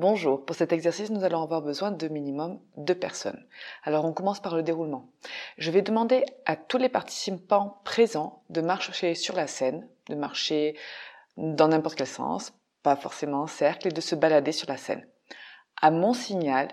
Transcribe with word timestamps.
Bonjour, 0.00 0.46
pour 0.46 0.56
cet 0.56 0.72
exercice, 0.72 1.10
nous 1.10 1.24
allons 1.24 1.42
avoir 1.42 1.60
besoin 1.60 1.90
de 1.90 2.08
minimum 2.08 2.58
deux 2.78 2.94
personnes. 2.94 3.46
Alors 3.82 4.06
on 4.06 4.14
commence 4.14 4.40
par 4.40 4.56
le 4.56 4.62
déroulement. 4.62 5.10
Je 5.58 5.70
vais 5.70 5.82
demander 5.82 6.24
à 6.46 6.56
tous 6.56 6.78
les 6.78 6.88
participants 6.88 7.82
présents 7.84 8.42
de 8.48 8.62
marcher 8.62 9.14
sur 9.14 9.36
la 9.36 9.46
scène, 9.46 9.86
de 10.08 10.14
marcher 10.14 10.74
dans 11.36 11.68
n'importe 11.68 11.96
quel 11.96 12.06
sens, 12.06 12.54
pas 12.82 12.96
forcément 12.96 13.42
en 13.42 13.46
cercle, 13.46 13.88
et 13.88 13.92
de 13.92 14.00
se 14.00 14.14
balader 14.14 14.52
sur 14.52 14.70
la 14.70 14.78
scène. 14.78 15.06
À 15.82 15.90
mon 15.90 16.14
signal, 16.14 16.68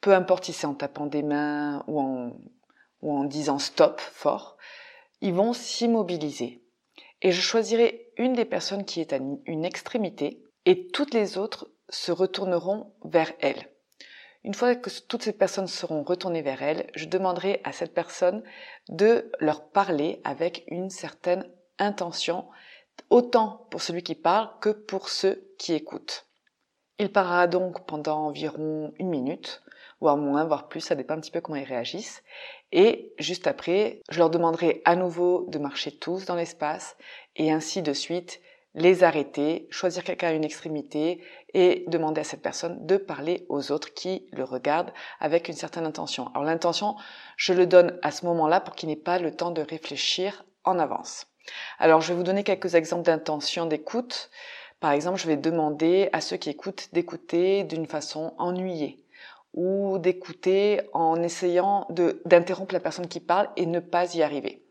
peu 0.00 0.12
importe 0.12 0.46
si 0.46 0.52
c'est 0.52 0.66
en 0.66 0.74
tapant 0.74 1.06
des 1.06 1.22
mains 1.22 1.84
ou 1.86 2.00
en, 2.00 2.32
ou 3.02 3.16
en 3.16 3.22
disant 3.22 3.60
stop 3.60 4.00
fort, 4.00 4.56
ils 5.20 5.32
vont 5.32 5.52
s'immobiliser. 5.52 6.60
Et 7.22 7.30
je 7.30 7.40
choisirai 7.40 8.10
une 8.16 8.32
des 8.32 8.44
personnes 8.44 8.84
qui 8.84 9.00
est 9.00 9.12
à 9.12 9.20
une 9.46 9.64
extrémité 9.64 10.42
et 10.66 10.88
toutes 10.88 11.14
les 11.14 11.38
autres 11.38 11.68
se 11.88 12.12
retourneront 12.12 12.92
vers 13.04 13.32
elle. 13.40 13.68
Une 14.44 14.54
fois 14.54 14.74
que 14.74 14.90
toutes 15.08 15.22
ces 15.22 15.32
personnes 15.32 15.66
seront 15.66 16.02
retournées 16.02 16.42
vers 16.42 16.62
elle, 16.62 16.90
je 16.94 17.06
demanderai 17.06 17.60
à 17.64 17.72
cette 17.72 17.94
personne 17.94 18.42
de 18.88 19.30
leur 19.40 19.70
parler 19.70 20.20
avec 20.24 20.64
une 20.68 20.90
certaine 20.90 21.48
intention, 21.78 22.46
autant 23.08 23.66
pour 23.70 23.80
celui 23.80 24.02
qui 24.02 24.14
parle 24.14 24.50
que 24.60 24.68
pour 24.68 25.08
ceux 25.08 25.50
qui 25.58 25.72
écoutent. 25.72 26.26
Il 26.98 27.10
parlera 27.10 27.46
donc 27.46 27.86
pendant 27.86 28.18
environ 28.26 28.92
une 28.98 29.08
minute, 29.08 29.62
voire 30.00 30.18
moins, 30.18 30.44
voire 30.44 30.68
plus, 30.68 30.80
ça 30.80 30.94
dépend 30.94 31.14
un 31.14 31.20
petit 31.20 31.30
peu 31.30 31.40
comment 31.40 31.58
ils 31.58 31.64
réagissent. 31.64 32.22
Et 32.70 33.14
juste 33.18 33.46
après, 33.46 34.02
je 34.10 34.18
leur 34.18 34.30
demanderai 34.30 34.82
à 34.84 34.94
nouveau 34.94 35.46
de 35.48 35.58
marcher 35.58 35.90
tous 35.90 36.26
dans 36.26 36.36
l'espace 36.36 36.96
et 37.36 37.50
ainsi 37.50 37.80
de 37.80 37.92
suite 37.94 38.40
les 38.74 39.04
arrêter, 39.04 39.68
choisir 39.70 40.02
quelqu'un 40.02 40.28
à 40.28 40.32
une 40.32 40.44
extrémité 40.44 41.22
et 41.54 41.84
demander 41.86 42.20
à 42.20 42.24
cette 42.24 42.42
personne 42.42 42.84
de 42.86 42.96
parler 42.96 43.46
aux 43.48 43.70
autres 43.70 43.94
qui 43.94 44.26
le 44.32 44.44
regardent 44.44 44.92
avec 45.20 45.48
une 45.48 45.54
certaine 45.54 45.86
intention. 45.86 46.28
Alors 46.34 46.44
l'intention, 46.44 46.96
je 47.36 47.52
le 47.52 47.66
donne 47.66 47.98
à 48.02 48.10
ce 48.10 48.26
moment-là 48.26 48.60
pour 48.60 48.74
qu'il 48.74 48.88
n'ait 48.88 48.96
pas 48.96 49.18
le 49.18 49.34
temps 49.34 49.52
de 49.52 49.62
réfléchir 49.62 50.44
en 50.64 50.78
avance. 50.78 51.26
Alors 51.78 52.00
je 52.00 52.08
vais 52.08 52.16
vous 52.16 52.24
donner 52.24 52.42
quelques 52.42 52.74
exemples 52.74 53.04
d'intention 53.04 53.66
d'écoute. 53.66 54.30
Par 54.80 54.92
exemple, 54.92 55.20
je 55.20 55.28
vais 55.28 55.36
demander 55.36 56.08
à 56.12 56.20
ceux 56.20 56.36
qui 56.36 56.50
écoutent 56.50 56.88
d'écouter 56.92 57.64
d'une 57.64 57.86
façon 57.86 58.34
ennuyée 58.38 59.04
ou 59.52 59.98
d'écouter 59.98 60.80
en 60.92 61.22
essayant 61.22 61.86
d'interrompre 62.24 62.74
la 62.74 62.80
personne 62.80 63.06
qui 63.06 63.20
parle 63.20 63.48
et 63.56 63.66
ne 63.66 63.78
pas 63.78 64.16
y 64.16 64.22
arriver. 64.22 64.63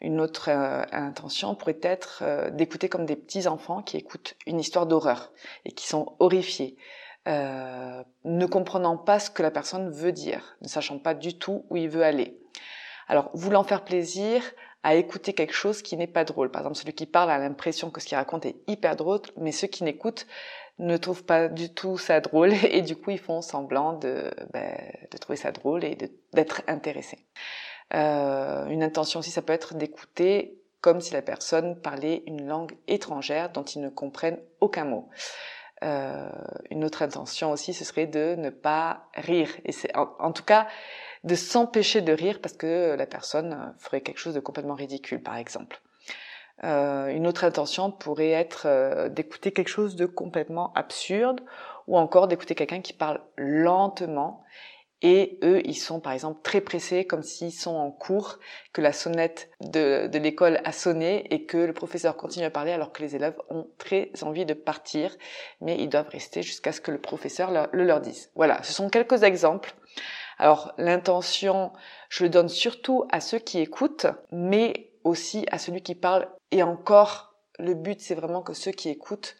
Une 0.00 0.20
autre 0.20 0.50
euh, 0.50 0.84
intention 0.92 1.54
pourrait 1.54 1.80
être 1.82 2.20
euh, 2.22 2.50
d'écouter 2.50 2.88
comme 2.88 3.06
des 3.06 3.16
petits 3.16 3.46
enfants 3.46 3.82
qui 3.82 3.96
écoutent 3.96 4.34
une 4.46 4.60
histoire 4.60 4.86
d'horreur 4.86 5.32
et 5.64 5.72
qui 5.72 5.86
sont 5.86 6.16
horrifiés, 6.18 6.76
euh, 7.28 8.02
ne 8.24 8.46
comprenant 8.46 8.98
pas 8.98 9.18
ce 9.18 9.30
que 9.30 9.42
la 9.42 9.50
personne 9.50 9.90
veut 9.90 10.12
dire, 10.12 10.56
ne 10.60 10.68
sachant 10.68 10.98
pas 10.98 11.14
du 11.14 11.38
tout 11.38 11.64
où 11.70 11.76
il 11.76 11.88
veut 11.88 12.04
aller. 12.04 12.38
Alors, 13.08 13.30
voulant 13.32 13.64
faire 13.64 13.84
plaisir 13.84 14.42
à 14.82 14.94
écouter 14.94 15.32
quelque 15.32 15.54
chose 15.54 15.82
qui 15.82 15.96
n'est 15.96 16.06
pas 16.06 16.24
drôle. 16.24 16.50
Par 16.50 16.62
exemple, 16.62 16.76
celui 16.76 16.92
qui 16.92 17.06
parle 17.06 17.30
a 17.30 17.38
l'impression 17.38 17.90
que 17.90 18.00
ce 18.00 18.06
qu'il 18.06 18.16
raconte 18.16 18.46
est 18.46 18.56
hyper 18.68 18.96
drôle, 18.96 19.20
mais 19.36 19.50
ceux 19.50 19.66
qui 19.66 19.82
n'écoutent 19.82 20.26
ne 20.78 20.96
trouvent 20.96 21.24
pas 21.24 21.48
du 21.48 21.72
tout 21.72 21.98
ça 21.98 22.20
drôle 22.20 22.52
et 22.70 22.82
du 22.82 22.96
coup 22.96 23.10
ils 23.10 23.18
font 23.18 23.40
semblant 23.40 23.94
de, 23.94 24.30
ben, 24.52 24.76
de 25.10 25.18
trouver 25.18 25.36
ça 25.36 25.52
drôle 25.52 25.84
et 25.84 25.96
d'être 26.32 26.62
intéressés. 26.66 27.18
Euh, 27.94 28.66
une 28.66 28.82
intention 28.82 29.20
aussi, 29.20 29.30
ça 29.30 29.42
peut 29.42 29.52
être 29.52 29.74
d'écouter 29.74 30.60
comme 30.80 31.00
si 31.00 31.12
la 31.12 31.22
personne 31.22 31.80
parlait 31.80 32.22
une 32.26 32.46
langue 32.46 32.76
étrangère 32.86 33.50
dont 33.50 33.64
ils 33.64 33.80
ne 33.80 33.88
comprennent 33.88 34.38
aucun 34.60 34.84
mot. 34.84 35.08
Euh, 35.84 36.30
une 36.70 36.84
autre 36.84 37.02
intention 37.02 37.50
aussi, 37.52 37.74
ce 37.74 37.84
serait 37.84 38.06
de 38.06 38.34
ne 38.36 38.50
pas 38.50 39.08
rire. 39.14 39.50
Et 39.64 39.72
c'est 39.72 39.94
en, 39.96 40.32
tout 40.32 40.44
cas 40.44 40.66
de 41.24 41.34
s'empêcher 41.34 42.00
de 42.00 42.12
rire 42.12 42.38
parce 42.40 42.54
que 42.54 42.94
la 42.96 43.06
personne 43.06 43.74
ferait 43.78 44.00
quelque 44.00 44.18
chose 44.18 44.34
de 44.34 44.40
complètement 44.40 44.74
ridicule, 44.74 45.22
par 45.22 45.36
exemple. 45.36 45.80
Euh, 46.64 47.08
une 47.08 47.26
autre 47.26 47.44
intention 47.44 47.90
pourrait 47.90 48.30
être 48.30 48.62
euh, 48.66 49.10
d'écouter 49.10 49.52
quelque 49.52 49.68
chose 49.68 49.94
de 49.94 50.06
complètement 50.06 50.72
absurde 50.74 51.42
ou 51.86 51.98
encore 51.98 52.28
d'écouter 52.28 52.54
quelqu'un 52.54 52.80
qui 52.80 52.94
parle 52.94 53.20
lentement 53.36 54.42
et 55.02 55.38
eux, 55.42 55.60
ils 55.64 55.76
sont 55.76 56.00
par 56.00 56.12
exemple 56.12 56.40
très 56.42 56.60
pressés, 56.60 57.06
comme 57.06 57.22
s'ils 57.22 57.52
sont 57.52 57.74
en 57.74 57.90
cours, 57.90 58.38
que 58.72 58.80
la 58.80 58.92
sonnette 58.92 59.50
de, 59.60 60.06
de 60.06 60.18
l'école 60.18 60.60
a 60.64 60.72
sonné 60.72 61.26
et 61.34 61.44
que 61.44 61.58
le 61.58 61.72
professeur 61.74 62.16
continue 62.16 62.46
à 62.46 62.50
parler 62.50 62.72
alors 62.72 62.92
que 62.92 63.02
les 63.02 63.14
élèves 63.14 63.36
ont 63.50 63.68
très 63.78 64.10
envie 64.22 64.46
de 64.46 64.54
partir, 64.54 65.14
mais 65.60 65.76
ils 65.78 65.88
doivent 65.88 66.08
rester 66.08 66.42
jusqu'à 66.42 66.72
ce 66.72 66.80
que 66.80 66.90
le 66.90 67.00
professeur 67.00 67.50
le 67.72 67.84
leur 67.84 68.00
dise. 68.00 68.30
Voilà, 68.34 68.62
ce 68.62 68.72
sont 68.72 68.88
quelques 68.88 69.22
exemples. 69.22 69.74
Alors 70.38 70.72
l'intention, 70.78 71.72
je 72.08 72.24
le 72.24 72.30
donne 72.30 72.48
surtout 72.48 73.04
à 73.10 73.20
ceux 73.20 73.38
qui 73.38 73.60
écoutent, 73.60 74.06
mais 74.32 74.92
aussi 75.04 75.46
à 75.50 75.58
celui 75.58 75.82
qui 75.82 75.94
parle. 75.94 76.28
Et 76.50 76.62
encore, 76.62 77.34
le 77.58 77.74
but, 77.74 78.00
c'est 78.00 78.14
vraiment 78.14 78.42
que 78.42 78.52
ceux 78.54 78.72
qui 78.72 78.88
écoutent 78.88 79.36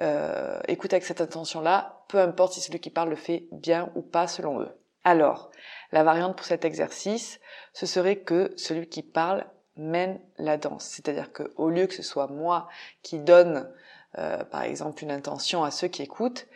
euh, 0.00 0.60
écoutent 0.68 0.92
avec 0.92 1.04
cette 1.04 1.20
intention-là, 1.20 2.04
peu 2.08 2.18
importe 2.18 2.52
si 2.52 2.60
celui 2.60 2.78
qui 2.78 2.90
parle 2.90 3.10
le 3.10 3.16
fait 3.16 3.48
bien 3.50 3.90
ou 3.96 4.02
pas 4.02 4.28
selon 4.28 4.60
eux. 4.60 4.77
Alors, 5.08 5.50
la 5.90 6.04
variante 6.04 6.36
pour 6.36 6.44
cet 6.44 6.66
exercice, 6.66 7.40
ce 7.72 7.86
serait 7.86 8.16
que 8.16 8.52
celui 8.58 8.90
qui 8.90 9.02
parle 9.02 9.46
mène 9.74 10.20
la 10.36 10.58
danse. 10.58 10.84
C'est-à-dire 10.84 11.32
qu'au 11.32 11.70
lieu 11.70 11.86
que 11.86 11.94
ce 11.94 12.02
soit 12.02 12.26
moi 12.26 12.68
qui 13.02 13.18
donne, 13.18 13.72
euh, 14.18 14.44
par 14.44 14.64
exemple, 14.64 15.02
une 15.02 15.10
intention 15.10 15.64
à 15.64 15.70
ceux 15.70 15.88
qui 15.88 16.02
écoutent, 16.02 16.46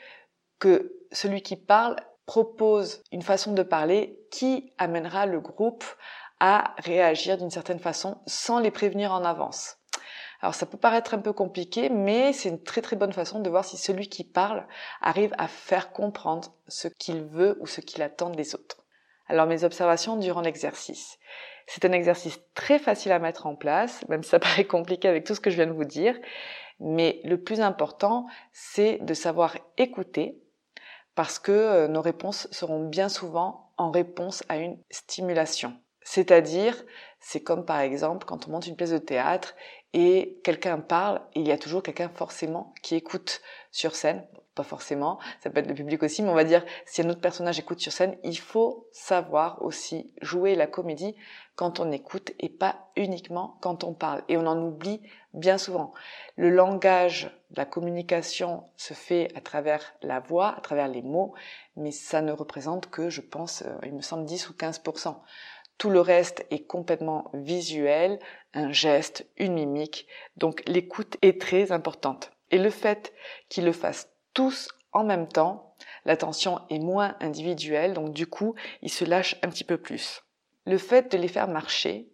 que 0.59 0.93
celui 1.13 1.41
qui 1.41 1.57
parle 1.57 1.97
propose 2.27 3.03
une 3.11 3.23
façon 3.23 3.55
de 3.55 3.63
parler 3.63 4.21
qui 4.31 4.71
amènera 4.77 5.25
le 5.25 5.41
groupe 5.41 5.87
à 6.39 6.75
réagir 6.77 7.39
d'une 7.39 7.51
certaine 7.51 7.81
façon 7.81 8.21
sans 8.27 8.59
les 8.59 8.71
prévenir 8.71 9.13
en 9.13 9.25
avance. 9.25 9.79
Alors 10.43 10.57
ça 10.57 10.67
peut 10.67 10.77
paraître 10.77 11.15
un 11.15 11.21
peu 11.21 11.33
compliqué, 11.33 11.89
mais 11.89 12.33
c'est 12.33 12.49
une 12.49 12.63
très 12.63 12.83
très 12.83 12.97
bonne 12.97 13.13
façon 13.13 13.39
de 13.39 13.49
voir 13.49 13.65
si 13.65 13.77
celui 13.77 14.09
qui 14.09 14.25
parle 14.25 14.67
arrive 15.01 15.33
à 15.39 15.47
faire 15.47 15.93
comprendre 15.93 16.53
ce 16.67 16.89
qu'il 16.89 17.23
veut 17.23 17.57
ou 17.61 17.67
ce 17.67 17.81
qu'il 17.81 18.03
attend 18.03 18.29
des 18.29 18.57
autres. 18.57 18.85
Alors 19.29 19.47
mes 19.47 19.63
observations 19.63 20.17
durant 20.17 20.41
l'exercice. 20.41 21.19
C'est 21.69 21.85
un 21.85 21.93
exercice 21.93 22.41
très 22.55 22.81
facile 22.81 23.13
à 23.13 23.21
mettre 23.21 23.47
en 23.47 23.55
place, 23.55 24.05
même 24.09 24.25
si 24.25 24.31
ça 24.31 24.39
paraît 24.41 24.67
compliqué 24.67 25.07
avec 25.07 25.25
tout 25.25 25.37
ce 25.37 25.41
que 25.41 25.49
je 25.51 25.57
viens 25.57 25.69
de 25.69 25.73
vous 25.73 25.85
dire, 25.85 26.19
mais 26.81 27.21
le 27.23 27.41
plus 27.41 27.61
important, 27.61 28.27
c'est 28.53 28.99
de 28.99 29.15
savoir 29.15 29.57
écouter, 29.79 30.43
parce 31.15 31.39
que 31.39 31.53
euh, 31.53 31.89
nos 31.89 32.03
réponses 32.03 32.49
seront 32.51 32.89
bien 32.89 33.09
souvent 33.09 33.71
en 33.77 33.93
réponse 33.93 34.43
à 34.49 34.57
une 34.57 34.79
stimulation. 34.91 35.75
C'est-à-dire, 36.05 36.83
c'est 37.21 37.43
comme 37.43 37.65
par 37.65 37.79
exemple 37.79 38.27
quand 38.27 38.49
on 38.49 38.51
monte 38.51 38.67
une 38.67 38.77
pièce 38.77 38.91
de 38.91 38.99
théâtre 38.99 39.55
et 39.95 40.41
quelqu'un 40.43 40.79
parle, 40.79 41.21
il 41.35 41.47
y 41.47 41.53
a 41.53 41.59
toujours 41.59 41.83
quelqu'un 41.83 42.09
forcément 42.09 42.75
qui 42.83 42.95
écoute 42.95 43.41
sur 43.71 43.95
scène. 43.95 44.27
Pas 44.55 44.65
forcément, 44.65 45.19
ça 45.41 45.49
peut 45.49 45.61
être 45.61 45.69
le 45.69 45.75
public 45.75 46.03
aussi, 46.03 46.23
mais 46.23 46.29
on 46.29 46.35
va 46.35 46.45
dire 46.45 46.63
si 46.85 47.01
un 47.01 47.09
autre 47.09 47.23
personnage 47.23 47.59
écoute 47.59 47.81
sur 47.81 47.91
scène, 47.91 48.19
il 48.23 48.37
faut 48.37 48.87
savoir 48.93 49.63
aussi 49.63 50.13
jouer 50.21 50.55
la 50.55 50.67
comédie 50.67 51.17
quand 51.57 51.81
on 51.81 51.91
écoute 51.91 52.33
et 52.39 52.51
pas 52.51 52.91
uniquement 52.95 53.57
quand 53.63 53.83
on 53.83 53.95
parle. 53.95 54.23
Et 54.29 54.37
on 54.37 54.47
en 54.47 54.63
oublie 54.63 55.01
bien 55.33 55.57
souvent. 55.57 55.95
Le 56.37 56.51
langage, 56.51 57.31
la 57.57 57.65
communication 57.65 58.65
se 58.77 58.93
fait 58.93 59.31
à 59.35 59.41
travers 59.41 59.95
la 60.03 60.21
voix, 60.21 60.55
à 60.55 60.61
travers 60.61 60.89
les 60.89 61.03
mots, 61.03 61.33
mais 61.77 61.91
ça 61.91 62.21
ne 62.21 62.33
représente 62.33 62.91
que, 62.91 63.09
je 63.09 63.23
pense, 63.23 63.63
euh, 63.63 63.75
il 63.85 63.95
me 63.95 64.03
semble 64.03 64.27
10 64.27 64.51
ou 64.51 64.55
15 64.55 64.83
tout 65.79 65.91
le 65.91 66.01
reste 66.01 66.47
est 66.51 66.67
complètement 66.67 67.31
visuel, 67.35 68.19
un 68.55 68.73
geste, 68.73 69.27
une 69.37 69.55
mimique. 69.55 70.07
Donc 70.37 70.63
l'écoute 70.67 71.17
est 71.23 71.41
très 71.41 71.73
importante. 71.73 72.31
Et 72.51 72.59
le 72.59 72.71
fait 72.71 73.13
qu'ils 73.49 73.65
le 73.65 73.73
fassent 73.73 74.09
tous 74.35 74.69
en 74.93 75.05
même 75.05 75.27
temps, 75.27 75.75
l'attention 76.05 76.61
est 76.71 76.79
moins 76.79 77.17
individuelle, 77.21 77.95
donc 77.95 78.13
du 78.13 78.27
coup, 78.27 78.55
ils 78.83 78.93
se 78.93 79.05
lâchent 79.05 79.37
un 79.43 79.49
petit 79.49 79.65
peu 79.65 79.79
plus. 79.79 80.23
Le 80.67 80.79
fait 80.79 81.11
de 81.11 81.19
les 81.19 81.29
faire 81.29 81.49
marcher 81.49 82.09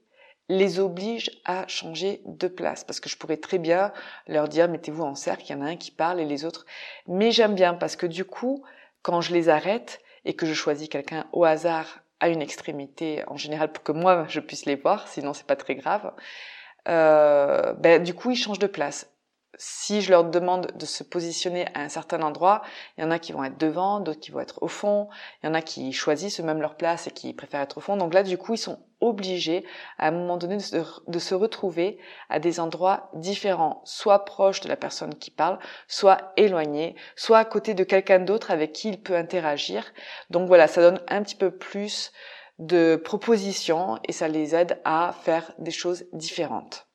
les 0.48 0.80
oblige 0.80 1.30
à 1.44 1.66
changer 1.68 2.22
de 2.24 2.48
place, 2.48 2.84
parce 2.84 3.00
que 3.00 3.08
je 3.08 3.18
pourrais 3.18 3.36
très 3.36 3.58
bien 3.58 3.92
leur 4.26 4.48
dire 4.48 4.68
mettez-vous 4.68 5.02
en 5.02 5.14
cercle, 5.14 5.44
il 5.46 5.52
y 5.52 5.54
en 5.54 5.60
a 5.60 5.66
un 5.66 5.76
qui 5.76 5.90
parle 5.90 6.20
et 6.20 6.24
les 6.24 6.44
autres. 6.44 6.64
Mais 7.06 7.32
j'aime 7.32 7.54
bien 7.54 7.74
parce 7.74 7.96
que 7.96 8.06
du 8.06 8.24
coup, 8.24 8.64
quand 9.02 9.20
je 9.20 9.34
les 9.34 9.48
arrête 9.48 10.00
et 10.24 10.34
que 10.34 10.46
je 10.46 10.54
choisis 10.54 10.88
quelqu'un 10.88 11.26
au 11.32 11.44
hasard 11.44 12.00
à 12.20 12.28
une 12.28 12.42
extrémité 12.42 13.22
en 13.28 13.36
général 13.36 13.72
pour 13.72 13.84
que 13.84 13.92
moi 13.92 14.26
je 14.28 14.40
puisse 14.40 14.66
les 14.66 14.76
voir, 14.76 15.08
sinon 15.08 15.32
c'est 15.34 15.46
pas 15.46 15.56
très 15.56 15.74
grave. 15.74 16.12
Euh, 16.88 17.72
ben, 17.74 18.02
du 18.02 18.14
coup, 18.14 18.30
ils 18.30 18.36
changent 18.36 18.58
de 18.58 18.66
place. 18.66 19.10
Si 19.56 20.02
je 20.02 20.10
leur 20.10 20.24
demande 20.24 20.72
de 20.76 20.84
se 20.84 21.02
positionner 21.02 21.66
à 21.74 21.80
un 21.80 21.88
certain 21.88 22.20
endroit, 22.22 22.62
il 22.96 23.00
y 23.02 23.04
en 23.04 23.10
a 23.10 23.18
qui 23.18 23.32
vont 23.32 23.44
être 23.44 23.58
devant, 23.58 23.98
d'autres 24.00 24.20
qui 24.20 24.30
vont 24.30 24.40
être 24.40 24.62
au 24.62 24.68
fond, 24.68 25.08
il 25.42 25.46
y 25.46 25.48
en 25.48 25.54
a 25.54 25.62
qui 25.62 25.92
choisissent 25.92 26.40
eux-mêmes 26.40 26.60
leur 26.60 26.76
place 26.76 27.06
et 27.06 27.10
qui 27.10 27.32
préfèrent 27.32 27.62
être 27.62 27.78
au 27.78 27.80
fond. 27.80 27.96
Donc 27.96 28.12
là, 28.12 28.22
du 28.22 28.36
coup, 28.36 28.54
ils 28.54 28.58
sont 28.58 28.78
obligés 29.00 29.64
à 29.98 30.08
un 30.08 30.10
moment 30.10 30.36
donné 30.36 30.56
de 30.56 31.18
se, 31.18 31.34
retrouver 31.34 31.98
à 32.28 32.40
des 32.40 32.60
endroits 32.60 33.10
différents, 33.14 33.80
soit 33.84 34.24
proches 34.24 34.60
de 34.60 34.68
la 34.68 34.76
personne 34.76 35.14
qui 35.14 35.30
parle, 35.30 35.58
soit 35.86 36.32
éloignés, 36.36 36.94
soit 37.16 37.38
à 37.38 37.44
côté 37.44 37.74
de 37.74 37.84
quelqu'un 37.84 38.18
d'autre 38.18 38.50
avec 38.50 38.72
qui 38.72 38.90
il 38.90 39.02
peut 39.02 39.16
interagir. 39.16 39.92
Donc 40.30 40.46
voilà, 40.46 40.68
ça 40.68 40.82
donne 40.82 41.00
un 41.08 41.22
petit 41.22 41.36
peu 41.36 41.50
plus 41.50 42.12
de 42.58 42.96
propositions 42.96 43.98
et 44.04 44.12
ça 44.12 44.28
les 44.28 44.54
aide 44.54 44.80
à 44.84 45.14
faire 45.22 45.52
des 45.58 45.70
choses 45.70 46.04
différentes. 46.12 46.87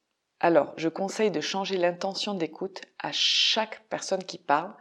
Alors, 0.44 0.74
je 0.76 0.90
conseille 0.90 1.32
de 1.32 1.40
changer 1.40 1.78
l'intention 1.78 2.34
d'écoute 2.34 2.82
à 3.00 3.14
chaque 3.14 3.82
personne 3.90 4.26
qui 4.26 4.38
parle 4.38 4.74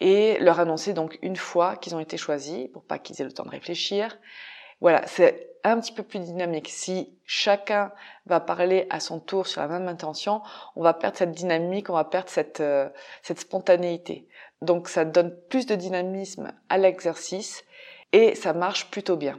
et 0.00 0.38
leur 0.40 0.58
annoncer 0.58 0.92
donc 0.92 1.20
une 1.22 1.36
fois 1.36 1.76
qu'ils 1.76 1.94
ont 1.94 2.00
été 2.00 2.16
choisis 2.16 2.66
pour 2.72 2.82
pas 2.82 2.98
qu'ils 2.98 3.20
aient 3.22 3.24
le 3.24 3.30
temps 3.30 3.44
de 3.44 3.50
réfléchir. 3.50 4.18
Voilà, 4.80 5.06
c'est 5.06 5.50
un 5.62 5.78
petit 5.78 5.92
peu 5.92 6.02
plus 6.02 6.18
dynamique. 6.18 6.68
Si 6.68 7.16
chacun 7.24 7.92
va 8.26 8.40
parler 8.40 8.88
à 8.90 8.98
son 8.98 9.20
tour 9.20 9.46
sur 9.46 9.60
la 9.60 9.68
même 9.68 9.86
intention, 9.86 10.42
on 10.74 10.82
va 10.82 10.94
perdre 10.94 11.16
cette 11.16 11.30
dynamique, 11.30 11.90
on 11.90 11.94
va 11.94 12.04
perdre 12.04 12.28
cette, 12.28 12.58
euh, 12.58 12.88
cette 13.22 13.38
spontanéité. 13.38 14.26
Donc 14.62 14.88
ça 14.88 15.04
donne 15.04 15.32
plus 15.48 15.66
de 15.66 15.76
dynamisme 15.76 16.50
à 16.68 16.76
l'exercice 16.76 17.62
et 18.10 18.34
ça 18.34 18.52
marche 18.52 18.90
plutôt 18.90 19.16
bien. 19.16 19.38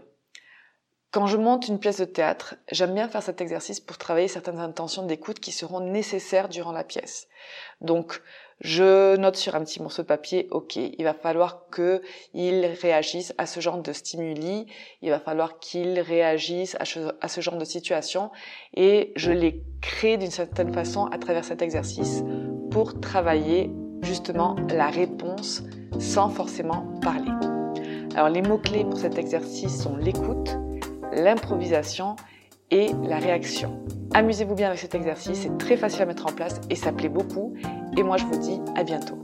Quand 1.12 1.26
je 1.26 1.38
monte 1.38 1.68
une 1.68 1.80
pièce 1.80 2.00
de 2.00 2.06
théâtre, 2.06 2.56
j'aime 2.72 2.94
bien 2.94 3.10
faire 3.10 3.24
cet 3.24 3.42
exercice 3.42 3.80
pour 3.80 3.98
travailler 3.98 4.28
certaines 4.28 4.60
intentions 4.60 5.08
d'écoute 5.08 5.40
qui 5.40 5.52
seront 5.52 5.80
nécessaires 5.80 6.50
durant 6.50 6.72
la 6.72 6.84
pièce. 6.84 7.28
Donc, 7.82 8.22
je 8.62 9.16
note 9.16 9.36
sur 9.36 9.56
un 9.56 9.64
petit 9.64 9.82
morceau 9.82 10.04
de 10.04 10.08
papier, 10.08 10.48
ok, 10.52 10.76
il 10.76 11.04
va 11.04 11.16
falloir 11.16 11.66
qu'il 11.74 12.64
réagisse 12.80 13.34
à 13.40 13.48
ce 13.48 13.60
genre 13.60 13.82
de 13.82 13.92
stimuli, 13.92 14.68
il 15.02 15.10
va 15.10 15.20
falloir 15.20 15.58
qu'il 15.58 16.00
réagisse 16.00 16.78
à 16.80 16.86
ce, 16.86 17.42
genre 17.42 17.58
de 17.58 17.66
situation, 17.66 18.30
et 18.76 19.12
je 19.16 19.32
les 19.32 19.64
crée 19.82 20.18
d'une 20.18 20.30
certaine 20.30 20.72
façon 20.72 21.06
à 21.06 21.18
travers 21.18 21.44
cet 21.44 21.64
exercice 21.64 22.22
pour 22.70 23.00
travailler 23.00 23.72
justement 24.04 24.58
la 24.70 24.90
réponse 24.92 25.64
sans 25.98 26.30
forcément 26.30 26.86
parler. 27.02 27.32
Alors 28.14 28.30
les 28.30 28.44
mots-clés 28.44 28.84
pour 28.84 29.00
cet 29.00 29.18
exercice 29.18 29.82
sont 29.82 29.96
l'écoute, 29.96 30.56
l'improvisation 31.14 32.16
et 32.72 32.92
la 33.04 33.18
réaction. 33.18 33.84
Amusez-vous 34.14 34.56
bien 34.56 34.68
avec 34.68 34.80
cet 34.80 34.96
exercice, 34.96 35.42
c'est 35.42 35.58
très 35.58 35.78
facile 35.78 36.04
à 36.04 36.06
mettre 36.06 36.26
en 36.26 36.32
place 36.32 36.62
et 36.70 36.76
ça 36.76 36.92
plaît 36.92 37.10
beaucoup. 37.10 37.54
Et 37.98 38.04
moi 38.04 38.18
je 38.18 38.26
vous 38.26 38.38
dis 38.38 38.60
à 38.76 38.84
bientôt. 38.84 39.18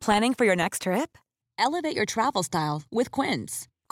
Planning 0.00 0.34
for 0.34 0.44
your 0.44 0.54
next 0.54 0.82
trip? 0.82 1.16
Elevate 1.58 1.96
your 1.96 2.04
travel 2.04 2.42
style 2.42 2.82
with 2.92 3.10
Quince. 3.10 3.68